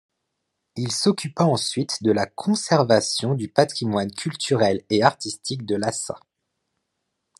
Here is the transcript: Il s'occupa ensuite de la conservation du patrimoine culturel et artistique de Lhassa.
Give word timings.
Il 0.77 0.91
s'occupa 0.91 1.43
ensuite 1.43 2.01
de 2.01 2.11
la 2.11 2.25
conservation 2.25 3.35
du 3.35 3.49
patrimoine 3.49 4.09
culturel 4.11 4.83
et 4.89 5.03
artistique 5.03 5.63
de 5.63 5.75
Lhassa. 5.75 6.19